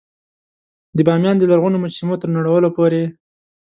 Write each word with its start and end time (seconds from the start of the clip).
د 0.95 0.99
بامیان 1.07 1.35
د 1.39 1.43
لرغونو 1.51 1.81
مجسمو 1.83 2.19
تر 2.21 2.29
نړولو 2.37 2.69
پورې. 2.77 3.03